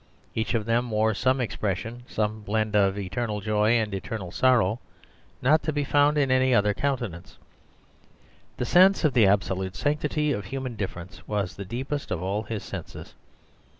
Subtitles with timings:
[0.33, 4.79] Each one of them wore some expression, some blend of eternal joy and eternal sorrow,
[5.43, 7.37] not to be found in any other countenance.
[8.57, 12.63] The sense of the absolute sanctity of human difference was the deepest of all his
[12.63, 13.13] senses.